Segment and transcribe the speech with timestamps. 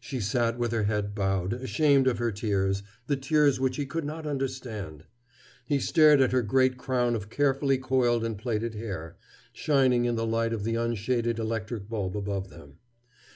[0.00, 4.06] She sat with her head bowed, ashamed of her tears, the tears which he could
[4.06, 5.04] not understand.
[5.66, 9.18] He stared at her great crown of carefully coiled and plaited hair,
[9.52, 12.78] shining in the light of the unshaded electric bulb above them.